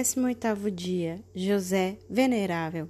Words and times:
18º 0.00 0.70
dia, 0.70 1.22
José 1.34 1.98
Venerável. 2.08 2.88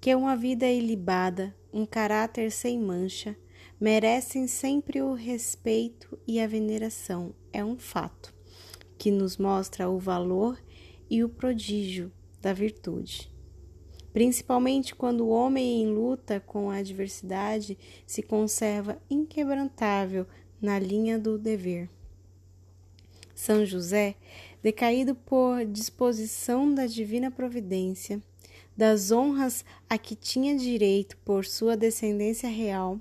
Que 0.00 0.14
uma 0.14 0.34
vida 0.34 0.66
ilibada, 0.66 1.54
um 1.70 1.84
caráter 1.84 2.50
sem 2.50 2.80
mancha, 2.80 3.36
merecem 3.78 4.46
sempre 4.46 5.02
o 5.02 5.12
respeito 5.12 6.18
e 6.26 6.40
a 6.40 6.46
veneração, 6.46 7.34
é 7.52 7.62
um 7.62 7.76
fato, 7.76 8.32
que 8.96 9.10
nos 9.10 9.36
mostra 9.36 9.90
o 9.90 9.98
valor 9.98 10.58
e 11.10 11.22
o 11.22 11.28
prodígio 11.28 12.10
da 12.40 12.54
virtude. 12.54 13.30
Principalmente 14.14 14.94
quando 14.94 15.26
o 15.26 15.28
homem 15.28 15.82
em 15.82 15.92
luta 15.92 16.40
com 16.40 16.70
a 16.70 16.76
adversidade 16.76 17.76
se 18.06 18.22
conserva 18.22 18.98
inquebrantável 19.10 20.26
na 20.58 20.78
linha 20.78 21.18
do 21.18 21.38
dever. 21.38 21.90
São 23.34 23.66
José, 23.66 24.14
decaído 24.62 25.14
por 25.14 25.64
disposição 25.64 26.72
da 26.72 26.86
divina 26.86 27.30
providência, 27.30 28.22
das 28.76 29.10
honras 29.10 29.64
a 29.88 29.98
que 29.98 30.14
tinha 30.14 30.56
direito 30.56 31.16
por 31.18 31.44
sua 31.44 31.76
descendência 31.76 32.48
real, 32.48 33.00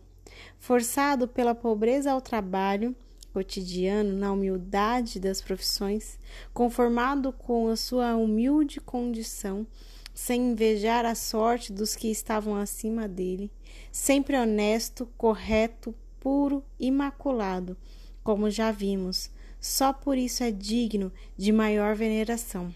forçado 0.59 1.27
pela 1.27 1.55
pobreza 1.55 2.11
ao 2.11 2.21
trabalho 2.21 2.95
cotidiano 3.31 4.13
na 4.13 4.31
humildade 4.31 5.19
das 5.19 5.41
profissões, 5.41 6.19
conformado 6.53 7.31
com 7.31 7.69
a 7.69 7.75
sua 7.75 8.15
humilde 8.15 8.81
condição, 8.81 9.65
sem 10.13 10.51
invejar 10.51 11.05
a 11.05 11.15
sorte 11.15 11.71
dos 11.71 11.95
que 11.95 12.11
estavam 12.11 12.55
acima 12.55 13.07
dele, 13.07 13.49
sempre 13.91 14.37
honesto, 14.37 15.07
correto, 15.17 15.95
puro, 16.19 16.63
imaculado, 16.79 17.77
como 18.23 18.49
já 18.49 18.71
vimos, 18.71 19.31
só 19.61 19.93
por 19.93 20.17
isso 20.17 20.43
é 20.43 20.49
digno 20.51 21.13
de 21.37 21.51
maior 21.51 21.95
veneração. 21.95 22.73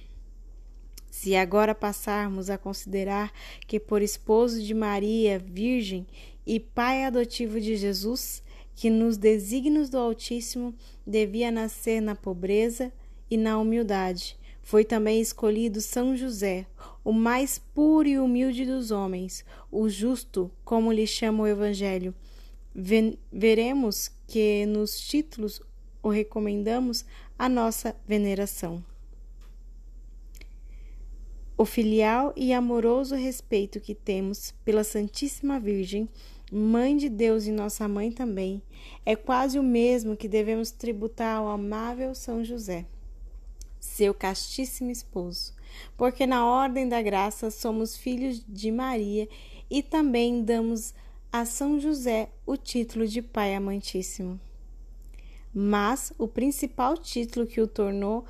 Se 1.10 1.36
agora 1.36 1.74
passarmos 1.74 2.50
a 2.50 2.58
considerar 2.58 3.34
que, 3.66 3.80
por 3.80 4.02
esposo 4.02 4.62
de 4.62 4.74
Maria, 4.74 5.40
Virgem 5.40 6.06
e 6.46 6.60
pai 6.60 7.04
adotivo 7.04 7.60
de 7.60 7.76
Jesus, 7.76 8.44
que 8.76 8.90
nos 8.90 9.18
desígnios 9.18 9.90
do 9.90 9.98
Altíssimo 9.98 10.76
devia 11.08 11.50
nascer 11.50 12.02
na 12.02 12.14
pobreza 12.14 12.94
e 13.32 13.38
na 13.38 13.58
humildade, 13.58 14.38
foi 14.62 14.84
também 14.84 15.22
escolhido 15.22 15.82
São 15.82 16.16
José, 16.16 16.68
o 17.04 17.12
mais 17.12 17.58
puro 17.58 18.08
e 18.08 18.20
humilde 18.20 18.66
dos 18.66 18.92
homens, 18.92 19.46
o 19.72 19.88
justo, 19.90 20.52
como 20.64 20.92
lhe 20.92 21.08
chama 21.08 21.44
o 21.44 21.48
Evangelho. 21.48 22.14
Veremos 23.32 24.12
que 24.28 24.66
nos 24.66 25.00
títulos 25.00 25.62
o 26.06 26.10
recomendamos 26.10 27.04
a 27.38 27.50
nossa 27.50 27.96
veneração. 28.08 28.86
O 31.58 31.66
filial 31.66 32.32
e 32.36 32.54
amoroso 32.54 33.16
respeito 33.16 33.80
que 33.80 33.96
temos 33.96 34.54
pela 34.64 34.84
Santíssima 34.84 35.60
Virgem, 35.60 36.08
Mãe 36.52 36.96
de 36.96 37.10
Deus 37.10 37.48
e 37.48 37.52
nossa 37.52 37.88
mãe 37.88 38.12
também, 38.12 38.62
é 39.04 39.16
quase 39.16 39.58
o 39.58 39.64
mesmo 39.64 40.16
que 40.16 40.28
devemos 40.28 40.70
tributar 40.70 41.38
ao 41.38 41.48
amável 41.48 42.14
São 42.14 42.46
José, 42.46 42.86
seu 43.80 44.14
castíssimo 44.14 44.92
esposo, 44.92 45.56
porque 45.98 46.28
na 46.28 46.46
ordem 46.46 46.88
da 46.88 47.02
graça 47.02 47.50
somos 47.50 47.98
filhos 47.98 48.46
de 48.48 48.72
Maria 48.72 49.28
e 49.72 49.82
também 49.82 50.44
damos 50.44 50.94
a 51.32 51.46
São 51.46 51.80
José 51.80 52.30
o 52.46 52.56
título 52.56 53.08
de 53.08 53.24
Pai 53.24 53.56
amantíssimo 53.56 54.40
mas 55.58 56.12
o 56.18 56.28
principal 56.28 56.98
título 56.98 57.48
que 57.48 57.62
o 57.62 57.68
tornou 57.68 58.26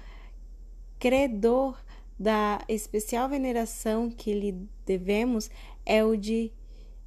credor 0.99 1.75
da 2.19 2.63
especial 2.69 3.27
veneração 3.27 4.11
que 4.11 4.31
lhe 4.31 4.55
devemos 4.85 5.49
é 5.83 6.05
o 6.05 6.15
de 6.15 6.51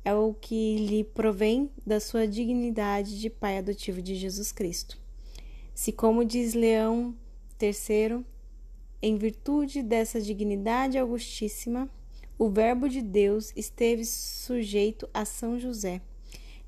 é 0.05 0.13
o 0.15 0.35
que 0.35 0.77
lhe 0.79 1.05
provém 1.05 1.71
da 1.87 2.01
sua 2.01 2.27
dignidade 2.27 3.21
de 3.21 3.31
pai 3.31 3.59
adotivo 3.59 4.01
de 4.01 4.15
Jesus 4.15 4.51
Cristo. 4.51 4.99
Se 5.75 5.93
como 5.93 6.25
diz 6.25 6.55
Leão 6.55 7.15
III, 7.61 8.25
em 9.03 9.17
virtude 9.17 9.83
dessa 9.83 10.21
dignidade 10.21 10.99
augustíssima, 10.99 11.89
o 12.39 12.49
Verbo 12.49 12.89
de 12.89 13.03
Deus 13.03 13.53
esteve 13.55 14.05
sujeito 14.05 15.09
a 15.13 15.25
São 15.25 15.59
José, 15.59 16.01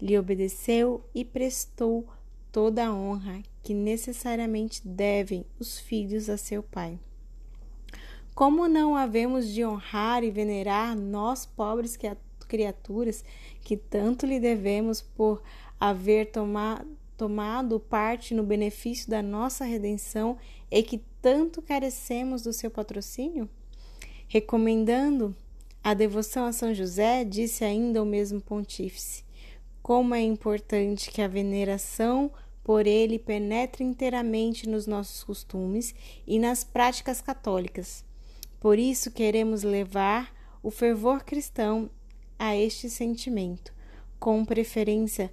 lhe 0.01 0.19
obedeceu 0.19 1.03
e 1.15 1.25
prestou 1.25 2.07
toda 2.53 2.87
a 2.87 2.95
honra 2.95 3.43
que 3.63 3.75
necessariamente 3.75 4.87
devem 4.87 5.45
os 5.59 5.79
filhos 5.79 6.29
a 6.29 6.37
seu 6.37 6.63
pai. 6.63 6.99
Como 8.35 8.69
não 8.69 8.97
havemos 8.97 9.49
de 9.49 9.65
honrar 9.65 10.25
e 10.25 10.31
venerar 10.31 10.97
nós, 10.97 11.45
pobres 11.45 11.99
criaturas, 12.49 13.25
que 13.63 13.77
tanto 13.77 14.27
lhe 14.27 14.41
devemos 14.41 15.01
por 15.01 15.43
haver 15.79 16.31
toma, 16.31 16.85
tomado 17.17 17.79
parte 17.79 18.35
no 18.35 18.43
benefício 18.43 19.11
da 19.11 19.23
nossa 19.23 19.65
redenção 19.65 20.39
e 20.71 20.83
que 20.83 21.03
tanto 21.21 21.61
carecemos 21.61 22.43
do 22.43 22.53
seu 22.53 22.71
patrocínio? 22.71 23.49
Recomendando 24.27 25.37
a 25.83 25.93
devoção 25.93 26.47
a 26.47 26.53
São 26.53 26.73
José, 26.73 27.25
disse 27.25 27.65
ainda 27.65 28.03
o 28.03 28.07
mesmo 28.07 28.41
pontífice: 28.41 29.25
como 29.83 30.15
é 30.15 30.21
importante 30.21 31.11
que 31.11 31.23
a 31.23 31.29
veneração 31.29 32.31
por 32.63 32.87
ele 32.87 33.19
penetre 33.19 33.83
inteiramente 33.83 34.69
nos 34.69 34.87
nossos 34.87 35.25
costumes 35.25 35.95
e 36.27 36.39
nas 36.39 36.63
práticas 36.63 37.21
católicas. 37.21 38.05
Por 38.61 38.79
isso 38.79 39.11
queremos 39.11 39.63
levar 39.63 40.33
o 40.63 40.71
fervor 40.71 41.25
cristão 41.25 41.91
a 42.39 42.55
este 42.55 42.89
sentimento, 42.91 43.73
com 44.19 44.45
preferência 44.45 45.33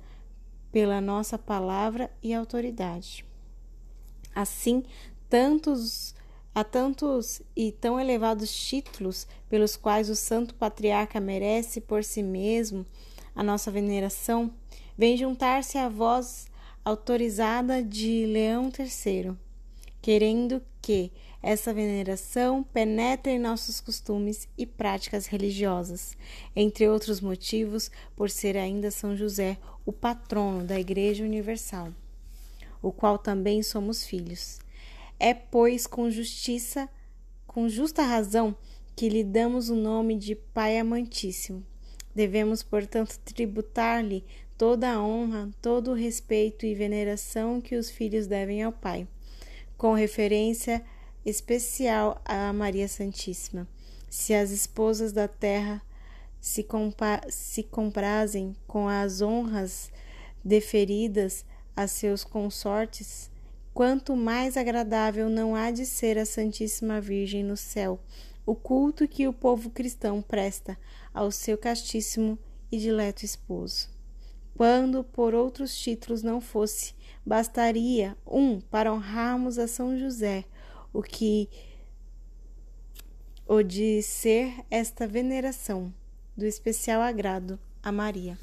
pela 0.72 1.02
nossa 1.02 1.38
palavra 1.38 2.10
e 2.24 2.34
autoridade. 2.34 3.26
Assim, 4.34 4.84
tantos 5.30 6.16
há 6.56 6.64
tantos 6.64 7.40
e 7.56 7.72
tão 7.72 8.00
elevados 8.00 8.52
títulos 8.52 9.28
pelos 9.48 9.76
quais 9.76 10.10
o 10.10 10.16
santo 10.16 10.56
patriarca 10.56 11.20
merece 11.20 11.80
por 11.80 12.04
si 12.04 12.24
mesmo 12.24 12.84
a 13.38 13.44
nossa 13.44 13.70
veneração, 13.70 14.52
vem 14.98 15.16
juntar-se 15.16 15.78
a 15.78 15.88
voz 15.88 16.48
autorizada 16.84 17.84
de 17.84 18.26
Leão 18.26 18.72
III, 18.80 19.38
querendo 20.02 20.60
que 20.82 21.12
essa 21.44 21.72
veneração 21.72 22.64
penetre 22.64 23.34
em 23.34 23.38
nossos 23.40 23.80
costumes 23.80 24.50
e 24.58 24.66
práticas 24.66 25.28
religiosas, 25.28 26.18
entre 26.56 26.90
outros 26.90 27.22
motivos, 27.22 27.92
por 28.16 28.32
ser 28.32 28.58
ainda 28.58 28.90
São 28.90 29.16
José 29.16 29.60
o 29.86 29.94
patrono 29.94 30.64
da 30.64 30.80
Igreja 30.80 31.24
Universal, 31.24 31.94
o 32.82 32.92
qual 32.92 33.20
também 33.20 33.62
somos 33.62 34.04
filhos. 34.04 34.58
É, 35.20 35.32
pois, 35.36 35.86
com 35.86 36.10
justiça, 36.10 36.90
com 37.46 37.70
justa 37.70 38.02
razão, 38.02 38.56
que 38.96 39.08
lhe 39.08 39.24
damos 39.24 39.70
o 39.70 39.76
nome 39.76 40.16
de 40.16 40.34
Pai 40.34 40.80
Amantíssimo 40.80 41.64
Devemos, 42.18 42.64
portanto, 42.64 43.20
tributar-lhe 43.24 44.26
toda 44.58 44.90
a 44.90 45.00
honra, 45.00 45.52
todo 45.62 45.92
o 45.92 45.94
respeito 45.94 46.66
e 46.66 46.74
veneração 46.74 47.62
que 47.62 47.76
os 47.76 47.92
filhos 47.92 48.26
devem 48.26 48.64
ao 48.64 48.72
Pai, 48.72 49.08
com 49.78 49.94
referência 49.94 50.84
especial 51.24 52.20
a 52.26 52.52
Maria 52.52 52.88
Santíssima. 52.88 53.68
Se 54.10 54.34
as 54.34 54.50
esposas 54.50 55.14
da 55.14 55.28
terra 55.28 55.80
se, 56.42 56.66
se 57.30 57.62
comprazem 57.62 58.56
com 58.66 58.90
as 58.90 59.22
honras 59.22 59.92
deferidas 60.44 61.46
a 61.76 61.86
seus 61.86 62.24
consortes, 62.24 63.30
quanto 63.76 64.16
mais 64.16 64.58
agradável 64.58 65.30
não 65.30 65.56
há 65.56 65.70
de 65.70 65.86
ser 65.86 66.18
a 66.18 66.26
Santíssima 66.26 67.00
Virgem 67.00 67.44
no 67.44 67.56
céu, 67.56 68.00
o 68.48 68.56
culto 68.56 69.06
que 69.10 69.28
o 69.28 69.34
povo 69.34 69.70
cristão 69.70 70.22
presta 70.22 70.80
ao 71.14 71.30
seu 71.32 71.58
castíssimo 71.58 72.40
e 72.72 72.78
dileto 72.78 73.26
esposo. 73.26 73.90
Quando 74.56 75.04
por 75.04 75.36
outros 75.36 75.78
títulos 75.78 76.24
não 76.24 76.40
fosse, 76.40 76.96
bastaria 77.26 78.18
um 78.26 78.62
para 78.62 78.94
honrarmos 78.94 79.60
a 79.60 79.68
São 79.68 80.00
José, 80.00 80.46
o 80.94 81.04
que 81.04 81.50
o 83.46 83.62
de 83.62 84.02
ser 84.02 84.66
esta 84.72 85.06
veneração 85.06 85.94
do 86.36 86.46
especial 86.46 87.02
agrado 87.02 87.60
a 87.84 87.92
Maria. 87.92 88.40